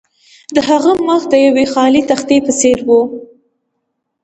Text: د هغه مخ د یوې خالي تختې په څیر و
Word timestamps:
د 0.55 0.57
هغه 0.69 0.91
مخ 1.07 1.21
د 1.29 1.33
یوې 1.45 1.65
خالي 1.73 2.01
تختې 2.09 2.37
په 2.45 2.51
څیر 2.59 2.77
و 2.87 2.89